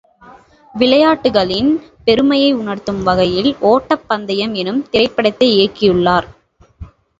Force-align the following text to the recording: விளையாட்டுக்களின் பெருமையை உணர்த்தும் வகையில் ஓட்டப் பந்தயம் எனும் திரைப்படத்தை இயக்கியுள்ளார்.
விளையாட்டுக்களின் 0.75 1.69
பெருமையை 2.03 2.53
உணர்த்தும் 2.53 3.03
வகையில் 3.03 3.55
ஓட்டப் 3.63 4.07
பந்தயம் 4.07 4.53
எனும் 4.55 4.83
திரைப்படத்தை 4.89 5.49
இயக்கியுள்ளார். 5.53 6.29